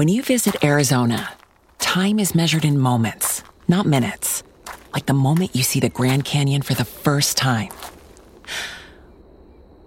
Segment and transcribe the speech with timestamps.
[0.00, 1.28] When you visit Arizona,
[1.78, 4.42] time is measured in moments, not minutes.
[4.94, 7.68] Like the moment you see the Grand Canyon for the first time.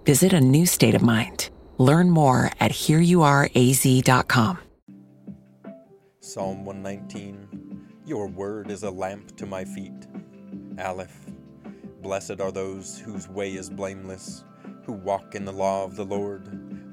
[0.06, 1.50] Visit a new state of mind.
[1.78, 4.58] Learn more at hereyouareaz.com.
[6.20, 10.06] Psalm 119 Your word is a lamp to my feet.
[10.78, 11.26] Aleph
[12.02, 14.44] Blessed are those whose way is blameless,
[14.84, 16.73] who walk in the law of the Lord.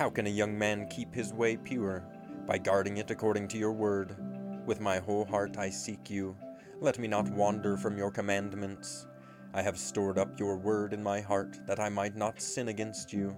[0.00, 2.02] how can a young man keep his way pure?
[2.46, 4.16] By guarding it according to your word.
[4.64, 6.34] With my whole heart I seek you.
[6.80, 9.06] Let me not wander from your commandments.
[9.52, 13.12] I have stored up your word in my heart, that I might not sin against
[13.12, 13.36] you.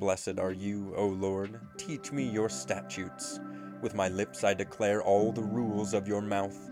[0.00, 1.60] Blessed are you, O Lord.
[1.76, 3.38] Teach me your statutes.
[3.80, 6.68] With my lips I declare all the rules of your mouth.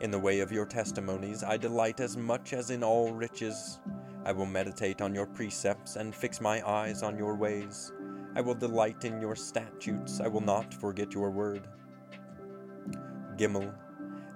[0.00, 3.80] In the way of your testimonies I delight as much as in all riches.
[4.24, 7.90] I will meditate on your precepts and fix my eyes on your ways.
[8.36, 10.20] I will delight in your statutes.
[10.20, 11.66] I will not forget your word.
[13.36, 13.72] Gimel,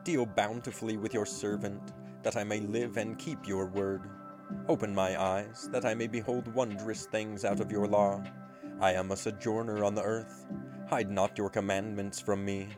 [0.02, 4.02] deal bountifully with your servant, that I may live and keep your word.
[4.68, 8.22] Open my eyes, that I may behold wondrous things out of your law.
[8.80, 10.46] I am a sojourner on the earth.
[10.88, 12.68] Hide not your commandments from me.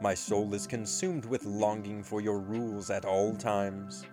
[0.00, 4.04] My soul is consumed with longing for your rules at all times.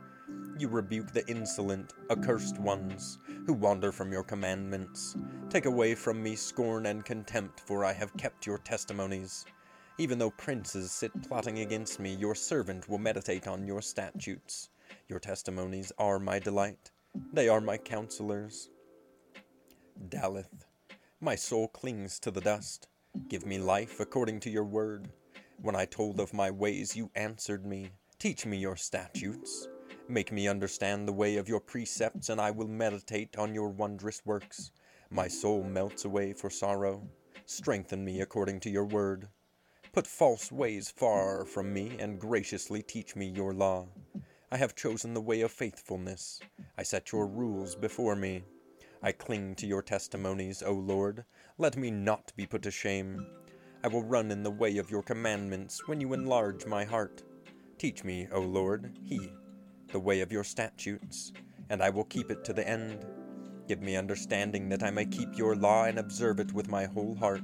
[0.60, 5.16] You rebuke the insolent, accursed ones, who wander from your commandments.
[5.50, 9.46] Take away from me scorn and contempt, for I have kept your testimonies.
[9.98, 14.70] Even though princes sit plotting against me, your servant will meditate on your statutes.
[15.08, 16.92] Your testimonies are my delight,
[17.32, 18.70] they are my counselors.
[20.10, 20.66] Daleth,
[21.22, 22.90] my soul clings to the dust.
[23.30, 25.08] Give me life according to your word.
[25.62, 27.92] When I told of my ways, you answered me.
[28.18, 29.70] Teach me your statutes.
[30.12, 34.26] Make me understand the way of your precepts, and I will meditate on your wondrous
[34.26, 34.72] works.
[35.12, 37.08] My soul melts away for sorrow.
[37.46, 39.28] Strengthen me according to your word.
[39.94, 43.86] Put false ways far from me, and graciously teach me your law.
[44.52, 46.40] I have chosen the way of faithfulness.
[46.76, 48.42] I set your rules before me.
[49.04, 51.24] I cling to your testimonies, O Lord.
[51.60, 53.28] Let me not be put to shame.
[53.84, 57.22] I will run in the way of your commandments when you enlarge my heart.
[57.78, 59.30] Teach me, O Lord, he,
[59.92, 61.34] the way of your statutes,
[61.70, 63.06] and I will keep it to the end.
[63.68, 67.16] Give me understanding that I may keep your law and observe it with my whole
[67.16, 67.44] heart.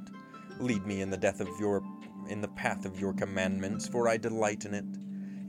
[0.60, 1.84] Lead me in the death of your
[2.30, 4.86] in the path of your commandments, for I delight in it.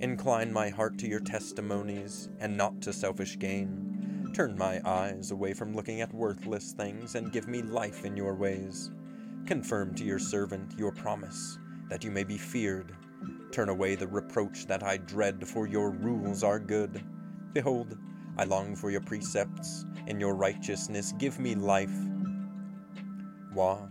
[0.01, 4.31] Incline my heart to your testimonies, and not to selfish gain.
[4.35, 8.35] Turn my eyes away from looking at worthless things, and give me life in your
[8.35, 8.91] ways.
[9.47, 11.59] Confirm to your servant your promise,
[11.89, 12.95] that you may be feared.
[13.53, 17.03] Turn away the reproach that I dread, for your rules are good.
[17.53, 17.97] Behold,
[18.37, 19.85] I long for your precepts.
[20.07, 21.95] In your righteousness, give me life.
[23.55, 23.89] Waw.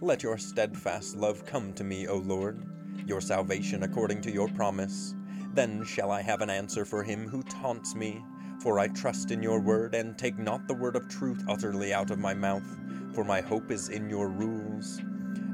[0.00, 2.64] Let your steadfast love come to me, O Lord,
[3.06, 5.14] your salvation according to your promise.
[5.54, 8.22] Then shall I have an answer for him who taunts me.
[8.62, 12.10] For I trust in your word, and take not the word of truth utterly out
[12.10, 12.66] of my mouth,
[13.14, 15.00] for my hope is in your rules.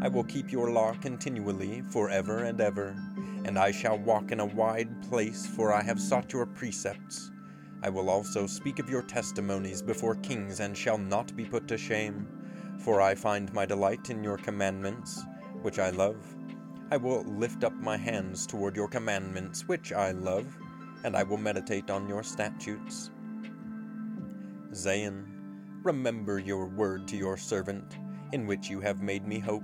[0.02, 2.96] I will keep your law continually, for ever and ever,
[3.44, 7.30] and I shall walk in a wide place, for I have sought your precepts.
[7.84, 11.78] I will also speak of your testimonies before kings, and shall not be put to
[11.78, 12.26] shame.
[12.80, 15.22] For I find my delight in your commandments,
[15.62, 16.16] which I love.
[16.90, 20.46] I will lift up my hands toward your commandments, which I love,
[21.04, 23.12] and I will meditate on your statutes.
[24.72, 25.26] Zayin,
[25.84, 27.98] remember your word to your servant,
[28.32, 29.62] in which you have made me hope.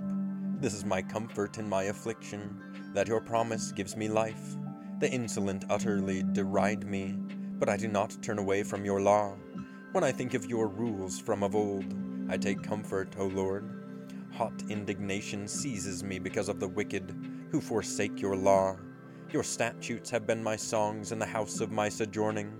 [0.61, 4.57] This is my comfort in my affliction, that your promise gives me life.
[4.99, 7.15] The insolent utterly deride me,
[7.57, 9.37] but I do not turn away from your law.
[9.93, 11.95] When I think of your rules from of old,
[12.29, 13.71] I take comfort, O Lord.
[14.33, 17.15] Hot indignation seizes me because of the wicked,
[17.51, 18.75] who forsake your law.
[19.31, 22.51] Your statutes have been my songs in the house of my sojourning.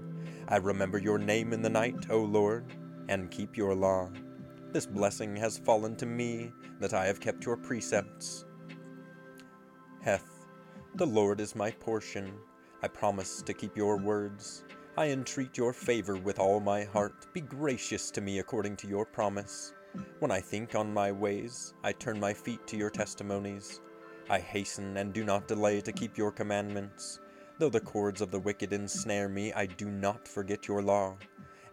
[0.48, 2.72] I remember your name in the night, O Lord,
[3.10, 4.10] and keep your law.
[4.72, 8.46] This blessing has fallen to me, that I have kept your precepts.
[10.02, 10.46] Heth,
[10.96, 12.34] the Lord is my portion.
[12.84, 14.64] I promise to keep your words.
[14.96, 17.34] I entreat your favor with all my heart.
[17.34, 19.74] Be gracious to me according to your promise.
[20.20, 23.82] When I think on my ways, I turn my feet to your testimonies.
[24.30, 27.20] I hasten and do not delay to keep your commandments.
[27.58, 31.18] Though the cords of the wicked ensnare me, I do not forget your law.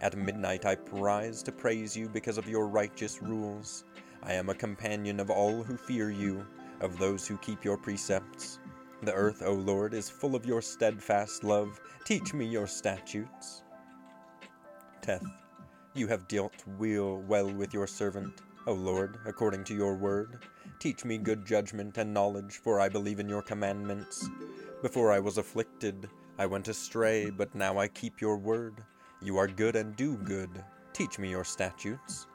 [0.00, 3.84] At midnight I rise to praise you because of your righteous rules.
[4.22, 6.46] I am a companion of all who fear you,
[6.80, 8.58] of those who keep your precepts.
[9.02, 11.80] The earth, O Lord, is full of your steadfast love.
[12.04, 13.62] Teach me your statutes.
[15.00, 15.24] Teth,
[15.94, 20.44] you have dealt well, well with your servant, O Lord, according to your word.
[20.78, 24.28] Teach me good judgment and knowledge, for I believe in your commandments.
[24.82, 28.82] Before I was afflicted, I went astray, but now I keep your word.
[29.22, 30.50] You are good and do good.
[30.92, 32.26] Teach me your statutes.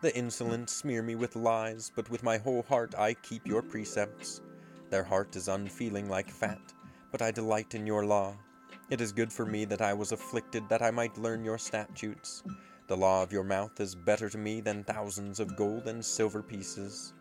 [0.00, 4.40] The insolent smear me with lies, but with my whole heart I keep your precepts.
[4.88, 6.60] Their heart is unfeeling like fat,
[7.12, 8.36] but I delight in your law.
[8.88, 12.42] It is good for me that I was afflicted, that I might learn your statutes.
[12.88, 16.42] The law of your mouth is better to me than thousands of gold and silver
[16.42, 17.12] pieces.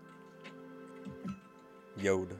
[1.97, 2.35] Yod,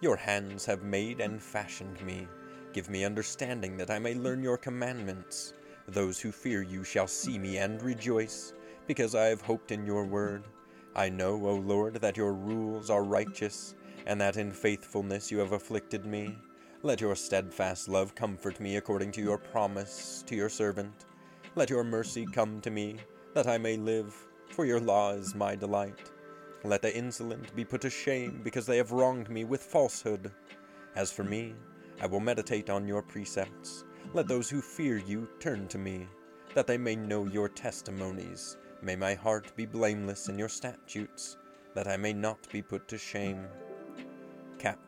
[0.00, 2.26] your hands have made and fashioned me.
[2.72, 5.54] Give me understanding that I may learn your commandments.
[5.88, 8.52] Those who fear you shall see me and rejoice,
[8.86, 10.44] because I have hoped in your word.
[10.94, 13.74] I know, O Lord, that your rules are righteous,
[14.06, 16.36] and that in faithfulness you have afflicted me.
[16.82, 21.06] Let your steadfast love comfort me according to your promise to your servant.
[21.54, 22.96] Let your mercy come to me,
[23.34, 24.14] that I may live,
[24.50, 26.10] for your law is my delight.
[26.64, 30.32] Let the insolent be put to shame, because they have wronged me with falsehood.
[30.94, 31.54] As for me,
[32.00, 33.84] I will meditate on your precepts.
[34.14, 36.08] Let those who fear you turn to me,
[36.54, 38.56] that they may know your testimonies.
[38.80, 41.36] May my heart be blameless in your statutes,
[41.74, 43.44] that I may not be put to shame.
[44.58, 44.78] Kaph.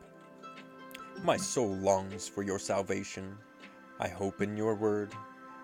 [1.23, 3.37] My soul longs for your salvation.
[3.99, 5.13] I hope in your word.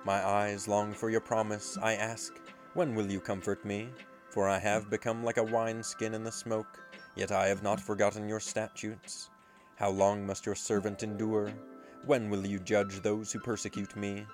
[0.06, 1.80] My eyes long for your promise.
[1.82, 2.40] I ask,
[2.76, 3.90] when will you comfort me?
[4.30, 6.80] For I have become like a wineskin in the smoke,
[7.16, 9.32] yet I have not forgotten your statutes.
[9.78, 11.52] How long must your servant endure?
[12.06, 14.26] When will you judge those who persecute me?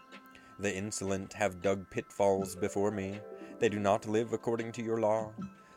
[0.60, 3.20] The insolent have dug pitfalls before me.
[3.60, 5.32] They do not live according to your law.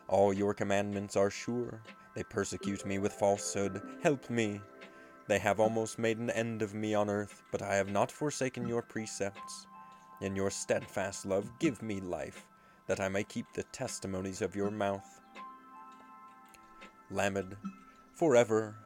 [0.09, 1.83] All your commandments are sure.
[2.15, 3.81] They persecute me with falsehood.
[4.03, 4.61] Help me.
[5.27, 8.69] They have almost made an end of me on earth, but I have not forsaken
[8.69, 9.67] your precepts.
[10.21, 12.47] In your steadfast love, give me life
[12.87, 15.21] that I may keep the testimonies of your mouth.
[17.11, 17.57] Lamed,
[18.15, 18.86] forever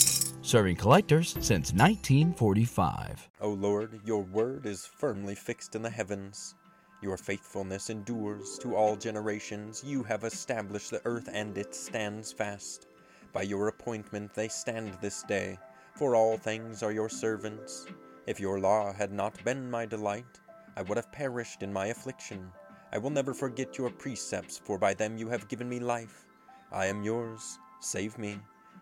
[0.51, 3.29] Serving collectors since 1945.
[3.39, 6.55] O Lord, your word is firmly fixed in the heavens.
[7.01, 9.81] Your faithfulness endures to all generations.
[9.81, 12.87] You have established the earth, and it stands fast.
[13.31, 15.57] By your appointment they stand this day,
[15.95, 17.85] for all things are your servants.
[18.27, 20.41] If your law had not been my delight,
[20.75, 22.51] I would have perished in my affliction.
[22.91, 26.25] I will never forget your precepts, for by them you have given me life.
[26.73, 28.41] I am yours, save me,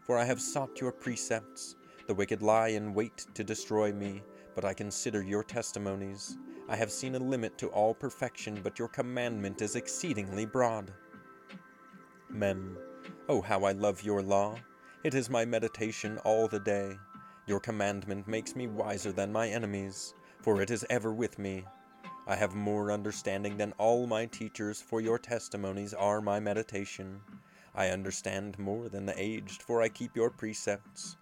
[0.10, 1.76] for I have sought your precepts.
[2.08, 4.24] The wicked lie in wait to destroy me,
[4.56, 6.36] but I consider your testimonies.
[6.68, 10.92] I have seen a limit to all perfection, but your commandment is exceedingly broad.
[12.28, 12.76] Mem.
[13.28, 14.56] Oh, how I love your law!
[15.04, 16.98] It is my meditation all the day.
[17.46, 21.66] Your commandment makes me wiser than my enemies, for it is ever with me.
[22.26, 27.22] I have more understanding than all my teachers, for your testimonies are my meditation.
[27.76, 31.18] I understand more than the aged, for I keep your precepts.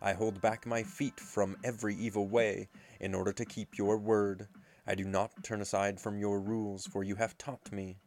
[0.00, 2.68] I hold back my feet from every evil way,
[3.00, 4.48] in order to keep your word.
[4.86, 7.98] I do not turn aside from your rules, for you have taught me.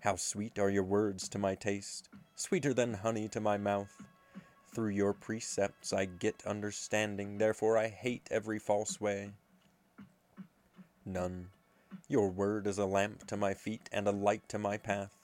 [0.00, 4.02] How sweet are your words to my taste, sweeter than honey to my mouth.
[4.74, 9.30] Through your precepts I get understanding, therefore I hate every false way.
[11.04, 11.50] Nun.
[12.08, 15.23] Your word is a lamp to my feet and a light to my path.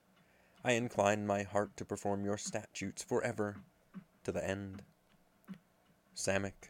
[0.63, 3.57] I incline my heart to perform your statutes forever,
[4.23, 4.83] to the end.
[6.15, 6.69] Samech,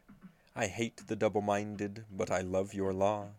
[0.56, 3.30] I hate the double minded, but I love your law.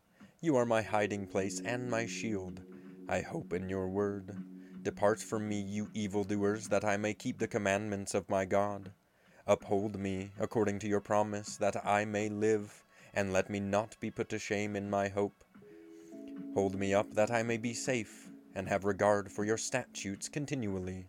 [0.42, 2.60] You are my hiding place and my shield.
[3.08, 4.36] I hope in your word.
[4.82, 8.92] Depart from me, you evildoers, that I may keep the commandments of my God.
[9.46, 14.10] Uphold me according to your promise, that I may live, and let me not be
[14.10, 15.44] put to shame in my hope.
[16.52, 21.06] Hold me up, that I may be safe, and have regard for your statutes continually.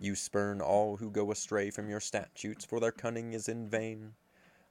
[0.00, 4.14] You spurn all who go astray from your statutes, for their cunning is in vain.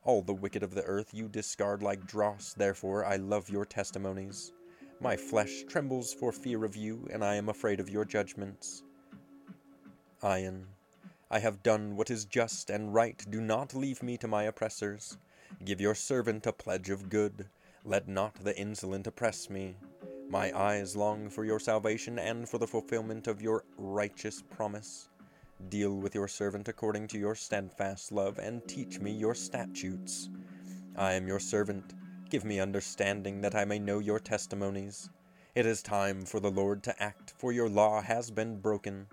[0.03, 4.53] All the wicked of the earth you discard like dross, therefore I love your testimonies.
[5.01, 8.83] My flesh trembles for fear of you, and I am afraid of your judgments.
[10.23, 10.63] Ayin,
[11.29, 13.23] I have done what is just and right.
[13.29, 15.17] Do not leave me to my oppressors.
[15.63, 17.49] Give your servant a pledge of good.
[17.83, 19.75] Let not the insolent oppress me.
[20.29, 25.07] My eyes long for your salvation and for the fulfillment of your righteous promise.
[25.69, 30.29] Deal with your servant according to your steadfast love, and teach me your statutes.
[30.97, 31.93] I am your servant.
[32.29, 35.09] Give me understanding that I may know your testimonies.
[35.55, 39.07] It is time for the Lord to act, for your law has been broken.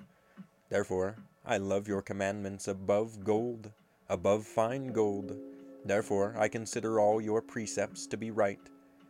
[0.69, 1.17] Therefore,
[1.47, 3.71] I love your commandments above gold,
[4.09, 5.37] above fine gold.
[5.85, 8.59] Therefore, I consider all your precepts to be right.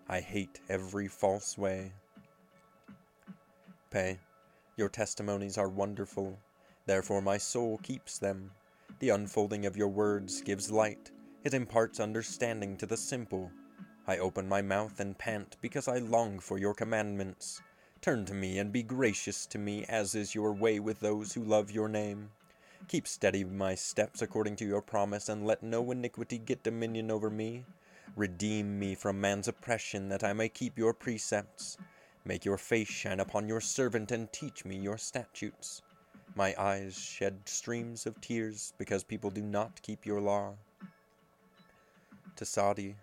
[0.09, 1.93] I hate every false way.
[3.91, 4.19] Pe,
[4.77, 6.39] your testimonies are wonderful.
[6.87, 8.51] Therefore, my soul keeps them.
[8.99, 11.11] The unfolding of your words gives light,
[11.45, 13.51] it imparts understanding to the simple.
[14.07, 17.61] I open my mouth and pant because I long for your commandments.
[18.01, 21.43] Turn to me and be gracious to me, as is your way with those who
[21.43, 22.31] love your name.
[22.89, 27.31] Keep steady my steps according to your promise, and let no iniquity get dominion over
[27.31, 27.65] me.
[28.17, 31.77] Redeem me from man's oppression, that I may keep your precepts.
[32.25, 35.83] Make your face shine upon your servant, and teach me your statutes.
[36.37, 40.55] My eyes shed streams of tears, because people do not keep your law.
[42.37, 42.95] Tsadhe,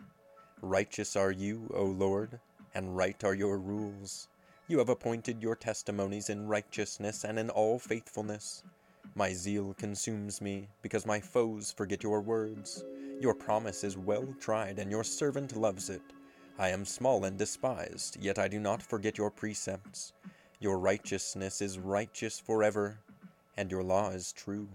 [0.61, 2.39] righteous are you, O Lord,
[2.73, 4.27] and right are your rules.
[4.67, 8.63] You have appointed your testimonies in righteousness and in all faithfulness.
[9.15, 12.83] My zeal consumes me, because my foes forget your words.
[13.21, 16.01] Your promise is well tried, and your servant loves it.
[16.57, 20.13] I am small and despised, yet I do not forget your precepts.
[20.59, 22.97] Your righteousness is righteous forever,
[23.55, 24.67] and your law is true.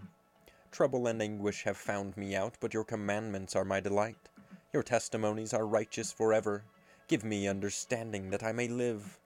[0.71, 4.29] Trouble and anguish have found me out, but your commandments are my delight.
[4.71, 6.63] Your testimonies are righteous forever.
[7.09, 9.19] Give me understanding that I may live.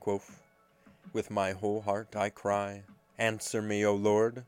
[0.00, 0.38] Qoph,
[1.12, 2.84] With my whole heart I cry,
[3.18, 4.44] Answer me, O Lord.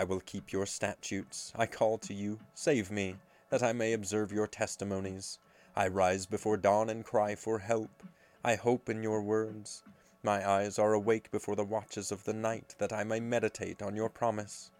[0.00, 1.52] I will keep your statutes.
[1.56, 3.16] I call to you, save me,
[3.50, 5.40] that I may observe your testimonies.
[5.74, 8.04] I rise before dawn and cry for help.
[8.44, 9.82] I hope in your words.
[10.22, 13.96] My eyes are awake before the watches of the night, that I may meditate on
[13.96, 14.70] your promise.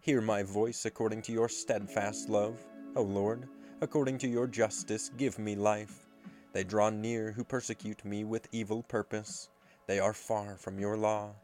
[0.00, 2.58] Hear my voice according to your steadfast love,
[2.96, 3.46] O Lord,
[3.80, 6.08] according to your justice, give me life.
[6.52, 9.50] They draw near who persecute me with evil purpose.
[9.86, 11.36] They are far from your law.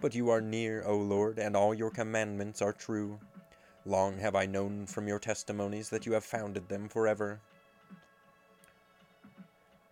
[0.00, 3.18] But you are near, O Lord, and all your commandments are true.
[3.86, 7.40] Long have I known from your testimonies that you have founded them forever.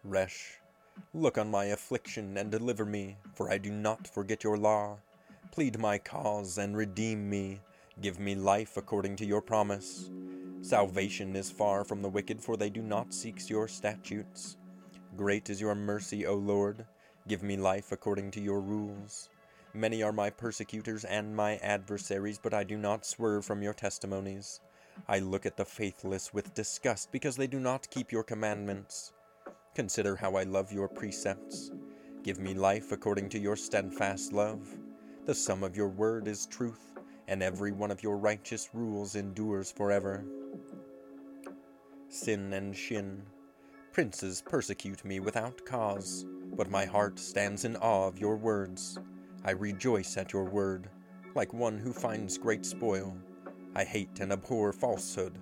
[0.05, 0.59] Resh,
[1.15, 4.99] look on my affliction and deliver me, for I do not forget your law.
[5.51, 7.61] Plead my cause and redeem me.
[8.01, 10.11] Give me life according to your promise.
[10.63, 14.57] Salvation is far from the wicked, for they do not seek your statutes.
[15.17, 16.87] Great is your mercy, O Lord.
[17.29, 19.29] Give me life according to your rules.
[19.75, 24.61] Many are my persecutors and my adversaries, but I do not swerve from your testimonies.
[25.09, 29.13] I look at the faithless with disgust, because they do not keep your commandments.
[29.75, 31.71] Consider how I love your precepts.
[32.23, 34.69] Give me life according to your steadfast love.
[35.25, 36.93] The sum of your word is truth,
[37.27, 40.25] and every one of your righteous rules endures forever.
[42.11, 43.23] Sin and Shin.
[43.93, 48.99] Princes persecute me without cause, but my heart stands in awe of your words.
[49.45, 50.89] I rejoice at your word,
[51.35, 53.17] like one who finds great spoil.
[53.75, 55.39] I hate and abhor falsehood,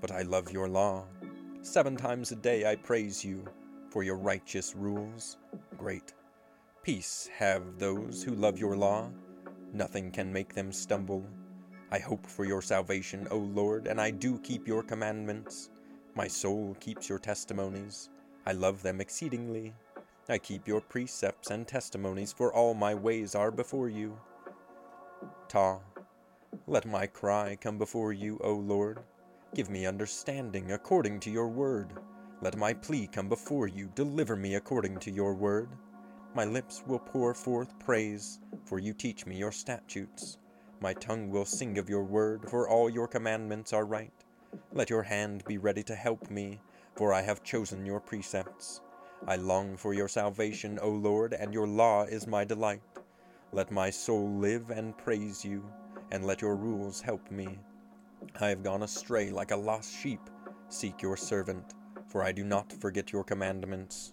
[0.00, 1.06] but I love your law.
[1.62, 3.44] Seven times a day I praise you
[3.90, 5.38] for your righteous rules.
[5.76, 6.14] Great.
[6.82, 9.10] Peace have those who love your law.
[9.72, 11.26] Nothing can make them stumble.
[11.90, 15.70] I hope for your salvation, O Lord, and I do keep your commandments.
[16.14, 18.08] My soul keeps your testimonies.
[18.46, 19.74] I love them exceedingly.
[20.28, 24.18] I keep your precepts and testimonies, for all my ways are before you.
[25.48, 25.80] Taw.
[26.66, 29.00] Let my cry come before you, O Lord.
[29.54, 31.92] Give me understanding according to your word.
[32.40, 33.90] Let my plea come before you.
[33.94, 35.68] Deliver me according to your word.
[36.34, 40.38] My lips will pour forth praise, for you teach me your statutes.
[40.80, 44.12] My tongue will sing of your word, for all your commandments are right.
[44.72, 46.60] Let your hand be ready to help me,
[46.96, 48.80] for I have chosen your precepts.
[49.26, 52.82] I long for your salvation, O Lord, and your law is my delight.
[53.52, 55.64] Let my soul live and praise you,
[56.10, 57.58] and let your rules help me.
[58.40, 60.20] I have gone astray like a lost sheep.
[60.68, 61.74] Seek your servant,
[62.08, 64.12] for I do not forget your commandments.